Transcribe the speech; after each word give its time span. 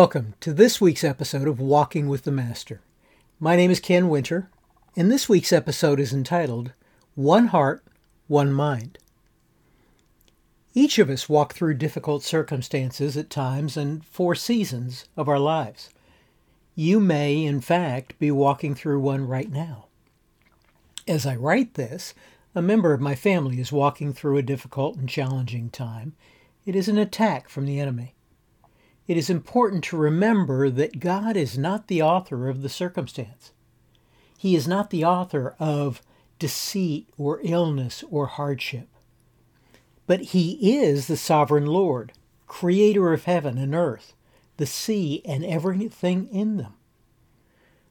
Welcome 0.00 0.34
to 0.42 0.52
this 0.52 0.80
week's 0.80 1.02
episode 1.02 1.48
of 1.48 1.58
Walking 1.58 2.08
with 2.08 2.22
the 2.22 2.30
Master. 2.30 2.80
My 3.40 3.56
name 3.56 3.72
is 3.72 3.80
Ken 3.80 4.08
Winter, 4.08 4.48
and 4.96 5.10
this 5.10 5.28
week's 5.28 5.52
episode 5.52 5.98
is 5.98 6.12
entitled 6.12 6.70
One 7.16 7.48
Heart, 7.48 7.82
One 8.28 8.52
Mind. 8.52 8.98
Each 10.72 11.00
of 11.00 11.10
us 11.10 11.28
walk 11.28 11.52
through 11.52 11.74
difficult 11.74 12.22
circumstances 12.22 13.16
at 13.16 13.28
times 13.28 13.76
and 13.76 14.04
for 14.04 14.36
seasons 14.36 15.06
of 15.16 15.28
our 15.28 15.40
lives. 15.40 15.90
You 16.76 17.00
may, 17.00 17.44
in 17.44 17.60
fact, 17.60 18.16
be 18.20 18.30
walking 18.30 18.76
through 18.76 19.00
one 19.00 19.26
right 19.26 19.50
now. 19.50 19.86
As 21.08 21.26
I 21.26 21.34
write 21.34 21.74
this, 21.74 22.14
a 22.54 22.62
member 22.62 22.92
of 22.92 23.00
my 23.00 23.16
family 23.16 23.58
is 23.58 23.72
walking 23.72 24.12
through 24.12 24.36
a 24.36 24.42
difficult 24.42 24.96
and 24.96 25.08
challenging 25.08 25.70
time. 25.70 26.14
It 26.64 26.76
is 26.76 26.86
an 26.86 26.98
attack 26.98 27.48
from 27.48 27.66
the 27.66 27.80
enemy 27.80 28.14
it 29.08 29.16
is 29.16 29.30
important 29.30 29.82
to 29.84 29.96
remember 29.96 30.68
that 30.68 31.00
God 31.00 31.34
is 31.34 31.56
not 31.56 31.88
the 31.88 32.02
author 32.02 32.46
of 32.48 32.60
the 32.60 32.68
circumstance. 32.68 33.52
He 34.36 34.54
is 34.54 34.68
not 34.68 34.90
the 34.90 35.02
author 35.02 35.56
of 35.58 36.02
deceit 36.38 37.08
or 37.16 37.40
illness 37.42 38.04
or 38.10 38.26
hardship. 38.26 38.86
But 40.06 40.20
He 40.20 40.78
is 40.78 41.06
the 41.06 41.16
sovereign 41.16 41.64
Lord, 41.64 42.12
creator 42.46 43.14
of 43.14 43.24
heaven 43.24 43.56
and 43.56 43.74
earth, 43.74 44.14
the 44.58 44.66
sea, 44.66 45.22
and 45.24 45.42
everything 45.42 46.28
in 46.28 46.58
them. 46.58 46.74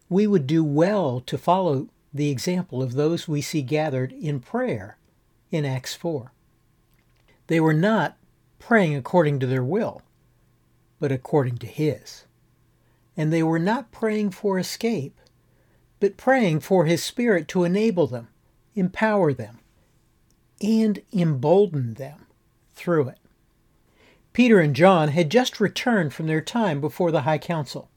We 0.09 0.27
would 0.27 0.45
do 0.45 0.63
well 0.63 1.19
to 1.21 1.37
follow 1.37 1.89
the 2.13 2.29
example 2.29 2.83
of 2.83 2.93
those 2.93 3.27
we 3.27 3.41
see 3.41 3.63
gathered 3.63 4.13
in 4.13 4.39
prayer 4.39 4.97
in 5.49 5.65
Acts 5.65 5.95
4. 5.95 6.31
They 7.47 7.59
were 7.59 7.73
not 7.73 8.17
praying 8.59 8.95
according 8.95 9.39
to 9.39 9.47
their 9.47 9.63
will 9.63 10.03
but 10.99 11.11
according 11.11 11.57
to 11.59 11.67
his. 11.67 12.25
And 13.15 13.31
they 13.31 13.43
were 13.43 13.59
not 13.59 13.91
praying 13.91 14.31
for 14.31 14.59
escape, 14.59 15.19
but 15.99 16.17
praying 16.17 16.59
for 16.59 16.85
his 16.85 17.03
Spirit 17.03 17.47
to 17.49 17.63
enable 17.63 18.07
them, 18.07 18.27
empower 18.75 19.33
them, 19.33 19.59
and 20.61 21.01
embolden 21.11 21.95
them 21.95 22.27
through 22.73 23.09
it. 23.09 23.19
Peter 24.33 24.59
and 24.59 24.75
John 24.75 25.09
had 25.09 25.31
just 25.31 25.59
returned 25.59 26.13
from 26.13 26.27
their 26.27 26.41
time 26.41 26.79
before 26.79 27.11
the 27.11 27.21
High 27.21 27.39
Council. 27.39 27.89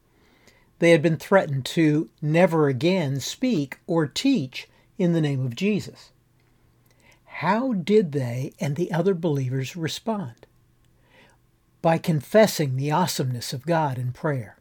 They 0.79 0.93
had 0.93 1.03
been 1.03 1.19
threatened 1.19 1.67
to 1.67 2.09
never 2.23 2.69
again 2.69 3.21
speak 3.21 3.79
or 3.87 4.07
teach 4.07 4.67
in 4.97 5.13
the 5.13 5.21
name 5.21 5.45
of 5.45 5.55
Jesus. 5.55 6.13
How 7.25 7.75
did 7.75 8.13
they 8.13 8.55
and 8.59 8.77
the 8.77 8.91
other 8.91 9.13
believers 9.13 9.77
respond? 9.77 10.47
By 11.83 11.99
confessing 11.99 12.77
the 12.77 12.91
awesomeness 12.91 13.53
of 13.53 13.67
God 13.67 13.99
in 13.99 14.13
prayer. 14.13 14.57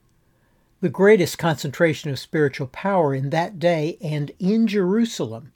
The 0.82 0.90
greatest 0.90 1.38
concentration 1.38 2.10
of 2.10 2.20
spiritual 2.20 2.68
power 2.68 3.14
in 3.14 3.32
that 3.32 3.60
day 3.60 3.98
and 4.02 4.32
in 4.40 4.68
Jerusalem 4.68 5.52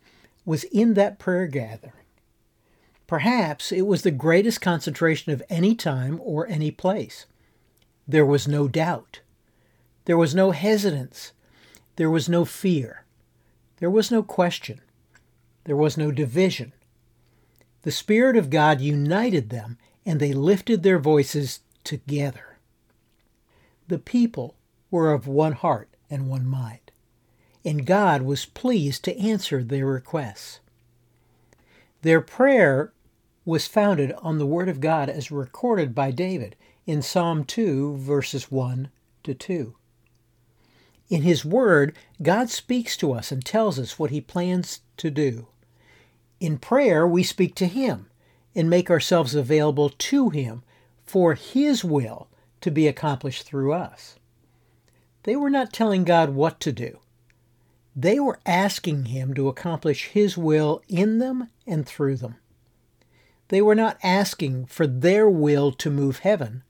was 0.45 0.65
in 0.65 0.95
that 0.95 1.19
prayer 1.19 1.47
gathering. 1.47 1.93
Perhaps 3.07 3.71
it 3.71 3.83
was 3.83 4.01
the 4.01 4.11
greatest 4.11 4.59
concentration 4.59 5.31
of 5.31 5.43
any 5.49 5.75
time 5.75 6.19
or 6.23 6.47
any 6.47 6.71
place. 6.71 7.25
There 8.07 8.25
was 8.25 8.47
no 8.47 8.67
doubt. 8.67 9.21
There 10.05 10.17
was 10.17 10.35
no 10.35 10.51
hesitance. 10.51 11.31
There 11.95 12.09
was 12.09 12.27
no 12.27 12.43
fear. 12.43 13.05
There 13.77 13.89
was 13.89 14.11
no 14.11 14.23
question. 14.23 14.81
There 15.65 15.75
was 15.75 15.97
no 15.97 16.11
division. 16.11 16.73
The 17.83 17.91
Spirit 17.91 18.35
of 18.35 18.49
God 18.49 18.81
united 18.81 19.49
them 19.49 19.77
and 20.05 20.19
they 20.19 20.33
lifted 20.33 20.83
their 20.83 20.99
voices 20.99 21.61
together. 21.83 22.57
The 23.87 23.99
people 23.99 24.55
were 24.91 25.11
of 25.11 25.27
one 25.27 25.53
heart 25.53 25.89
and 26.09 26.29
one 26.29 26.45
mind, 26.45 26.91
and 27.65 27.85
God 27.85 28.21
was 28.21 28.45
pleased 28.45 29.03
to 29.05 29.17
answer 29.17 29.63
their 29.63 29.85
requests. 29.85 30.59
Their 32.01 32.21
prayer 32.21 32.93
was 33.45 33.67
founded 33.67 34.13
on 34.21 34.37
the 34.37 34.45
Word 34.45 34.69
of 34.69 34.79
God 34.79 35.09
as 35.09 35.31
recorded 35.31 35.93
by 35.93 36.11
David 36.11 36.55
in 36.85 37.01
Psalm 37.01 37.43
2, 37.43 37.97
verses 37.97 38.51
1 38.51 38.89
to 39.23 39.33
2. 39.33 39.75
In 41.09 41.21
His 41.21 41.45
Word, 41.45 41.95
God 42.21 42.49
speaks 42.49 42.95
to 42.97 43.13
us 43.13 43.31
and 43.31 43.43
tells 43.43 43.77
us 43.77 43.99
what 43.99 44.11
He 44.11 44.21
plans 44.21 44.81
to 44.97 45.09
do. 45.09 45.47
In 46.39 46.57
prayer, 46.57 47.07
we 47.07 47.23
speak 47.23 47.55
to 47.55 47.67
Him 47.67 48.07
and 48.55 48.69
make 48.69 48.89
ourselves 48.89 49.35
available 49.35 49.89
to 49.89 50.29
Him 50.29 50.63
for 51.05 51.33
His 51.33 51.83
will 51.83 52.27
to 52.61 52.71
be 52.71 52.87
accomplished 52.87 53.43
through 53.43 53.73
us. 53.73 54.15
They 55.23 55.35
were 55.35 55.49
not 55.49 55.73
telling 55.73 56.03
God 56.03 56.31
what 56.31 56.59
to 56.61 56.71
do. 56.71 56.99
They 57.95 58.19
were 58.19 58.39
asking 58.45 59.05
Him 59.05 59.33
to 59.35 59.47
accomplish 59.47 60.07
His 60.07 60.37
will 60.37 60.81
in 60.87 61.19
them 61.19 61.49
and 61.67 61.85
through 61.85 62.17
them. 62.17 62.35
They 63.49 63.61
were 63.61 63.75
not 63.75 63.97
asking 64.01 64.65
for 64.65 64.87
their 64.87 65.29
will 65.29 65.71
to 65.73 65.89
move 65.89 66.19
heaven. 66.19 66.63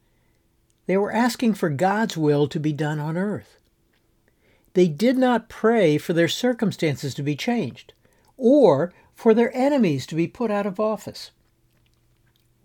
They 0.86 0.98
were 0.98 1.14
asking 1.14 1.54
for 1.54 1.70
God's 1.70 2.18
will 2.18 2.48
to 2.48 2.60
be 2.60 2.74
done 2.74 3.00
on 3.00 3.16
earth. 3.16 3.58
They 4.74 4.88
did 4.88 5.18
not 5.18 5.50
pray 5.50 5.98
for 5.98 6.14
their 6.14 6.28
circumstances 6.28 7.14
to 7.16 7.24
be 7.24 7.36
changed 7.36 7.94
or 8.38 8.92
for 9.14 9.34
their 9.34 9.56
enemies 9.56 10.06
to 10.08 10.16
be 10.16 10.28
put 10.28 10.52
out 10.52 10.66
of 10.66 10.80
office. 10.80 11.32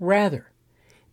Rather, 0.00 0.50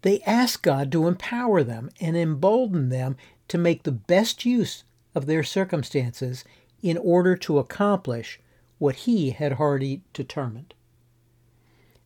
they 0.02 0.22
ask 0.22 0.62
God 0.62 0.92
to 0.92 1.08
empower 1.08 1.64
them 1.64 1.90
and 2.00 2.16
embolden 2.16 2.90
them 2.90 3.18
to 3.48 3.58
make 3.58 3.84
the 3.84 3.92
best 3.92 4.46
use 4.46 4.84
of 5.14 5.26
their 5.26 5.44
circumstances 5.44 6.44
in 6.82 6.98
order 6.98 7.36
to 7.36 7.58
accomplish 7.58 8.40
what 8.78 8.96
He 8.96 9.32
had 9.32 9.54
already 9.54 10.02
determined. 10.14 10.74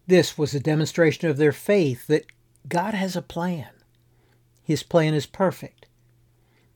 This 0.08 0.38
was 0.38 0.54
a 0.54 0.60
demonstration 0.60 1.30
of 1.30 1.38
their 1.38 1.52
faith 1.52 2.08
that 2.08 2.26
God 2.68 2.94
has 2.94 3.16
a 3.16 3.22
plan. 3.22 3.70
His 4.64 4.84
plan 4.84 5.14
is 5.14 5.26
perfect, 5.26 5.88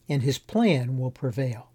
and 0.10 0.24
His 0.24 0.38
plan 0.38 0.98
will 0.98 1.12
prevail. 1.12 1.70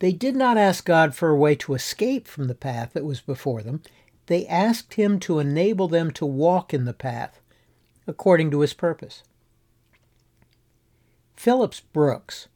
They 0.00 0.12
did 0.12 0.34
not 0.34 0.56
ask 0.56 0.84
God 0.84 1.14
for 1.14 1.28
a 1.28 1.36
way 1.36 1.54
to 1.56 1.74
escape 1.74 2.26
from 2.26 2.48
the 2.48 2.54
path 2.54 2.92
that 2.94 3.04
was 3.04 3.20
before 3.20 3.62
them. 3.62 3.82
They 4.30 4.46
asked 4.46 4.94
Him 4.94 5.18
to 5.20 5.40
enable 5.40 5.88
them 5.88 6.12
to 6.12 6.24
walk 6.24 6.72
in 6.72 6.84
the 6.84 6.94
path 6.94 7.40
according 8.06 8.52
to 8.52 8.60
his 8.60 8.72
purpose. 8.72 9.24
Phillips 11.34 11.80
Brooks, 11.80 12.46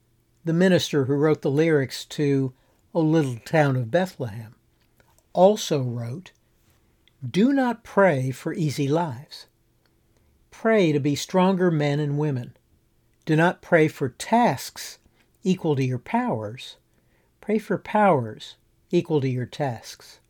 the 0.44 0.52
minister 0.52 1.06
who 1.06 1.14
wrote 1.14 1.42
the 1.42 1.50
lyrics 1.50 2.04
to 2.04 2.52
O 2.94 3.00
Little 3.00 3.38
Town 3.44 3.74
of 3.74 3.90
Bethlehem, 3.90 4.54
also 5.32 5.82
wrote, 5.82 6.30
Do 7.28 7.52
not 7.52 7.82
pray 7.82 8.30
for 8.30 8.54
easy 8.54 8.86
lives. 8.86 9.46
Pray 10.52 10.92
to 10.92 11.00
be 11.00 11.16
stronger 11.16 11.72
men 11.72 11.98
and 11.98 12.18
women. 12.18 12.56
Do 13.24 13.34
not 13.34 13.62
pray 13.62 13.88
for 13.88 14.10
tasks 14.10 15.00
equal 15.42 15.74
to 15.74 15.82
your 15.84 15.98
powers. 15.98 16.76
Pray 17.40 17.58
for 17.58 17.78
powers 17.78 18.54
equal 18.92 19.20
to 19.20 19.28
your 19.28 19.46
tasks. 19.46 20.20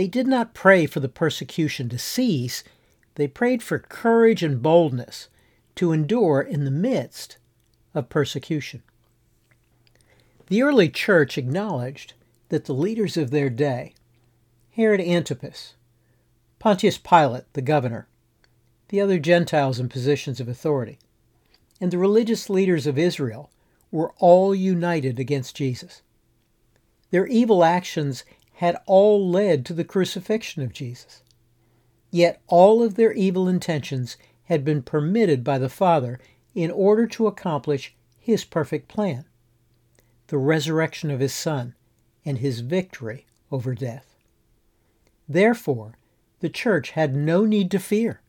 They 0.00 0.08
did 0.08 0.26
not 0.26 0.54
pray 0.54 0.86
for 0.86 0.98
the 0.98 1.10
persecution 1.10 1.90
to 1.90 1.98
cease 1.98 2.64
they 3.16 3.28
prayed 3.28 3.62
for 3.62 3.78
courage 3.78 4.42
and 4.42 4.62
boldness 4.62 5.28
to 5.74 5.92
endure 5.92 6.40
in 6.40 6.64
the 6.64 6.70
midst 6.70 7.36
of 7.92 8.08
persecution. 8.08 8.82
The 10.46 10.62
early 10.62 10.88
church 10.88 11.36
acknowledged 11.36 12.14
that 12.48 12.64
the 12.64 12.72
leaders 12.72 13.18
of 13.18 13.30
their 13.30 13.50
day, 13.50 13.92
Herod 14.70 15.02
Antipas, 15.02 15.74
Pontius 16.58 16.96
Pilate, 16.96 17.52
the 17.52 17.60
governor, 17.60 18.08
the 18.88 19.02
other 19.02 19.18
Gentiles 19.18 19.78
in 19.78 19.90
positions 19.90 20.40
of 20.40 20.48
authority, 20.48 20.98
and 21.78 21.90
the 21.90 21.98
religious 21.98 22.48
leaders 22.48 22.86
of 22.86 22.96
Israel 22.96 23.50
were 23.90 24.14
all 24.16 24.54
united 24.54 25.20
against 25.20 25.56
Jesus. 25.56 26.00
Their 27.10 27.26
evil 27.26 27.62
actions 27.62 28.24
had 28.60 28.76
all 28.84 29.26
led 29.26 29.64
to 29.64 29.72
the 29.72 29.84
crucifixion 29.84 30.62
of 30.62 30.70
Jesus. 30.70 31.22
Yet 32.10 32.42
all 32.46 32.82
of 32.82 32.94
their 32.94 33.14
evil 33.14 33.48
intentions 33.48 34.18
had 34.44 34.66
been 34.66 34.82
permitted 34.82 35.42
by 35.42 35.56
the 35.56 35.70
Father 35.70 36.20
in 36.54 36.70
order 36.70 37.06
to 37.06 37.26
accomplish 37.26 37.94
His 38.18 38.44
perfect 38.44 38.86
plan 38.86 39.24
the 40.26 40.36
resurrection 40.36 41.10
of 41.10 41.20
His 41.20 41.32
Son 41.32 41.74
and 42.22 42.36
His 42.36 42.60
victory 42.60 43.24
over 43.50 43.74
death. 43.74 44.14
Therefore, 45.26 45.96
the 46.40 46.50
church 46.50 46.90
had 46.90 47.16
no 47.16 47.46
need 47.46 47.70
to 47.70 47.78
fear. 47.78 48.20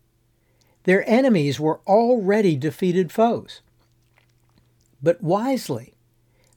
Their 0.83 1.07
enemies 1.09 1.59
were 1.59 1.81
already 1.85 2.55
defeated 2.55 3.11
foes. 3.11 3.59
But 5.03 5.21
wisely, 5.21 5.93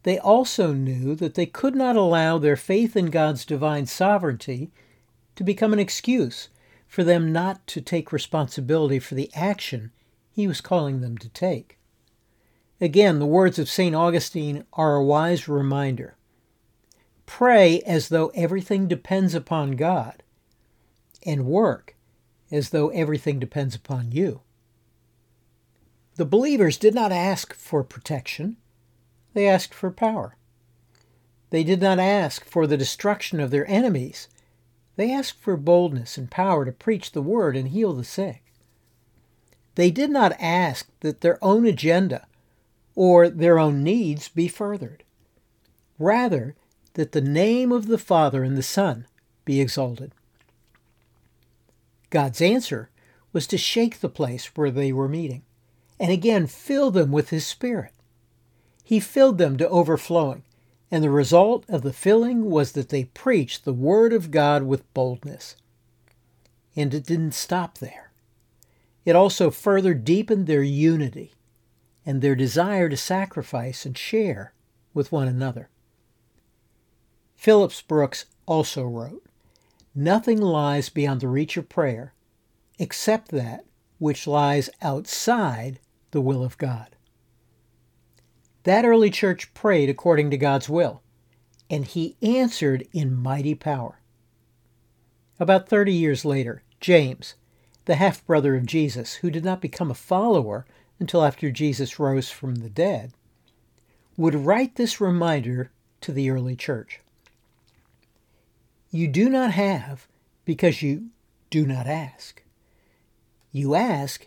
they 0.05 0.19
also 0.19 0.73
knew 0.73 1.15
that 1.17 1.35
they 1.35 1.47
could 1.47 1.75
not 1.75 1.97
allow 1.97 2.39
their 2.39 2.57
faith 2.57 2.95
in 2.95 3.07
God's 3.07 3.45
divine 3.45 3.87
sovereignty 3.87 4.71
to 5.35 5.43
become 5.43 5.73
an 5.73 5.79
excuse 5.79 6.49
for 6.87 7.03
them 7.03 7.33
not 7.33 7.67
to 7.67 7.81
take 7.81 8.13
responsibility 8.13 8.99
for 8.99 9.15
the 9.17 9.31
action 9.35 9.91
he 10.31 10.47
was 10.47 10.61
calling 10.61 11.01
them 11.01 11.19
to 11.19 11.29
take. 11.29 11.79
Again, 12.81 13.19
the 13.19 13.27
words 13.27 13.59
of 13.59 13.69
St. 13.69 13.95
Augustine 13.95 14.65
are 14.75 14.97
a 14.97 15.05
wise 15.05 15.49
reminder. 15.49 16.17
Pray 17.25 17.81
as 17.81 18.11
though 18.11 18.29
everything 18.35 18.87
depends 18.87 19.35
upon 19.35 19.73
God, 19.73 20.23
and 21.25 21.47
work 21.47 21.97
as 22.51 22.71
though 22.71 22.89
everything 22.91 23.39
depends 23.39 23.75
upon 23.75 24.13
you. 24.13 24.43
The 26.17 26.27
believers 26.27 26.77
did 26.77 26.95
not 26.95 27.11
ask 27.11 27.55
for 27.55 27.83
protection, 27.83 28.59
they 29.35 29.49
asked 29.49 29.75
for 29.75 29.91
power. 29.91 30.37
They 31.51 31.63
did 31.63 31.81
not 31.81 31.99
ask 31.99 32.45
for 32.45 32.67
the 32.67 32.77
destruction 32.77 33.39
of 33.41 33.51
their 33.51 33.69
enemies, 33.71 34.29
they 34.97 35.13
asked 35.13 35.41
for 35.41 35.57
boldness 35.57 36.17
and 36.17 36.31
power 36.31 36.65
to 36.65 36.73
preach 36.73 37.13
the 37.13 37.23
word 37.23 37.57
and 37.57 37.69
heal 37.69 37.93
the 37.93 38.05
sick. 38.05 38.43
They 39.75 39.91
did 39.91 40.11
not 40.11 40.37
ask 40.41 40.89
that 41.01 41.21
their 41.21 41.43
own 41.43 41.67
agenda 41.67 42.27
or 42.95 43.29
their 43.29 43.59
own 43.59 43.83
needs 43.83 44.29
be 44.29 44.47
furthered. 44.47 45.03
Rather, 45.99 46.55
that 46.95 47.13
the 47.13 47.21
name 47.21 47.73
of 47.73 47.87
the 47.87 47.99
Father 47.99 48.45
and 48.45 48.57
the 48.57 48.63
Son 48.63 49.07
be 49.45 49.61
exalted. 49.61 50.13
God's 52.11 52.41
answer 52.41 52.89
was 53.33 53.49
to 53.49 53.59
shake 53.59 53.99
the 53.99 54.09
place 54.09 54.47
where 54.55 54.71
they 54.71 54.93
were 54.93 55.09
meeting 55.09 55.43
and 55.99 56.13
again 56.13 56.47
fill 56.47 56.91
them 56.91 57.11
with 57.11 57.31
His 57.31 57.47
Spirit. 57.47 57.94
He 58.85 59.01
filled 59.01 59.39
them 59.39 59.57
to 59.57 59.69
overflowing, 59.69 60.45
and 60.91 61.03
the 61.03 61.11
result 61.11 61.65
of 61.69 61.83
the 61.83 61.93
filling 61.93 62.51
was 62.51 62.73
that 62.73 62.91
they 62.91 63.05
preached 63.05 63.65
the 63.65 63.73
Word 63.73 64.13
of 64.13 64.31
God 64.31 64.65
with 64.65 64.93
boldness. 64.93 65.57
And 66.77 66.93
it 66.93 67.07
didn't 67.07 67.33
stop 67.33 67.79
there. 67.79 68.13
It 69.07 69.17
also 69.17 69.51
further 69.51 69.95
deepened 69.95 70.47
their 70.47 70.63
unity 70.63 71.33
and 72.05 72.21
their 72.21 72.35
desire 72.35 72.89
to 72.91 72.97
sacrifice 72.97 73.87
and 73.87 73.97
share 73.97 74.53
with 74.93 75.11
one 75.11 75.29
another. 75.29 75.71
Phillips 77.35 77.81
Brooks 77.81 78.27
also 78.47 78.85
wrote, 78.85 79.25
Nothing 79.95 80.41
lies 80.41 80.89
beyond 80.91 81.21
the 81.21 81.29
reach 81.29 81.57
of 81.57 81.69
prayer 81.69 82.13
except 82.79 83.31
that 83.31 83.65
which 83.99 84.27
lies 84.27 84.69
outside 84.83 85.79
the 86.11 86.21
will 86.21 86.43
of 86.43 86.59
God. 86.59 86.97
That 88.65 88.85
early 88.85 89.11
church 89.11 89.53
prayed 89.55 89.89
according 89.89 90.31
to 90.31 90.39
God's 90.39 90.69
will, 90.69 91.03
and 91.71 91.85
he 91.85 92.17
answered 92.23 92.87
in 92.93 93.15
mighty 93.15 93.55
power. 93.55 94.01
About 95.39 95.69
30 95.69 95.93
years 95.93 96.25
later, 96.25 96.63
James, 96.81 97.35
the 97.85 97.97
half 97.97 98.25
brother 98.27 98.57
of 98.57 98.67
Jesus, 98.67 99.15
who 99.17 99.31
did 99.31 99.45
not 99.45 99.61
become 99.61 99.91
a 99.91 99.95
follower 99.95 100.65
until 100.99 101.25
after 101.25 101.51
Jesus 101.51 101.99
rose 101.99 102.31
from 102.31 102.57
the 102.57 102.71
dead, 102.71 103.13
would 104.17 104.35
write 104.35 104.77
this 104.77 105.01
reminder 105.01 105.71
to 106.01 106.13
the 106.13 106.31
early 106.31 106.57
church. 106.57 107.01
You 108.91 109.09
do 109.09 109.29
not 109.29 109.51
have 109.51 110.07
because 110.45 110.83
you 110.83 111.09
do 111.51 111.67
not 111.67 111.87
ask. 111.87 112.43
You 113.53 113.75
ask 113.75 114.27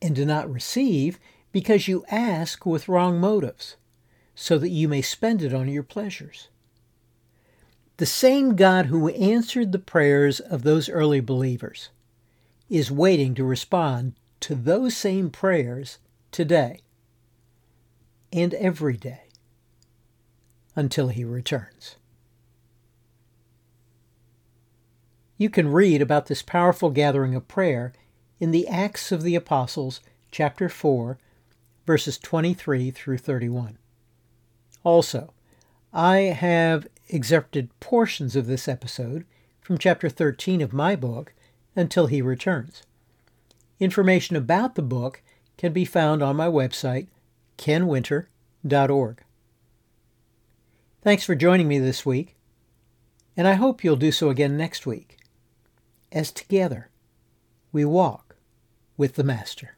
and 0.00 0.14
do 0.14 0.24
not 0.24 0.50
receive 0.50 1.18
because 1.54 1.86
you 1.86 2.04
ask 2.10 2.66
with 2.66 2.88
wrong 2.88 3.20
motives, 3.20 3.76
so 4.34 4.58
that 4.58 4.70
you 4.70 4.88
may 4.88 5.00
spend 5.00 5.40
it 5.40 5.54
on 5.54 5.68
your 5.68 5.84
pleasures. 5.84 6.48
The 7.98 8.06
same 8.06 8.56
God 8.56 8.86
who 8.86 9.08
answered 9.10 9.70
the 9.70 9.78
prayers 9.78 10.40
of 10.40 10.64
those 10.64 10.88
early 10.88 11.20
believers 11.20 11.90
is 12.68 12.90
waiting 12.90 13.36
to 13.36 13.44
respond 13.44 14.14
to 14.40 14.56
those 14.56 14.96
same 14.96 15.30
prayers 15.30 15.98
today 16.32 16.80
and 18.32 18.52
every 18.54 18.96
day 18.96 19.28
until 20.74 21.06
he 21.06 21.22
returns. 21.22 21.94
You 25.38 25.50
can 25.50 25.68
read 25.68 26.02
about 26.02 26.26
this 26.26 26.42
powerful 26.42 26.90
gathering 26.90 27.36
of 27.36 27.46
prayer 27.46 27.92
in 28.40 28.50
the 28.50 28.66
Acts 28.66 29.12
of 29.12 29.22
the 29.22 29.36
Apostles, 29.36 30.00
chapter 30.32 30.68
4, 30.68 31.16
verses 31.86 32.18
23 32.18 32.90
through 32.90 33.18
31. 33.18 33.78
Also, 34.82 35.32
I 35.92 36.16
have 36.18 36.86
excerpted 37.10 37.68
portions 37.80 38.36
of 38.36 38.46
this 38.46 38.66
episode 38.68 39.24
from 39.60 39.78
chapter 39.78 40.08
13 40.08 40.60
of 40.60 40.72
my 40.72 40.96
book, 40.96 41.32
Until 41.76 42.06
He 42.06 42.20
Returns. 42.20 42.82
Information 43.80 44.36
about 44.36 44.74
the 44.74 44.82
book 44.82 45.22
can 45.56 45.72
be 45.72 45.84
found 45.84 46.22
on 46.22 46.36
my 46.36 46.46
website, 46.46 47.08
kenwinter.org. 47.58 49.22
Thanks 51.02 51.24
for 51.24 51.34
joining 51.34 51.68
me 51.68 51.78
this 51.78 52.06
week, 52.06 52.36
and 53.36 53.46
I 53.46 53.54
hope 53.54 53.84
you'll 53.84 53.96
do 53.96 54.12
so 54.12 54.30
again 54.30 54.56
next 54.56 54.86
week, 54.86 55.18
as 56.12 56.32
together 56.32 56.90
we 57.72 57.84
walk 57.84 58.36
with 58.96 59.14
the 59.14 59.24
Master. 59.24 59.76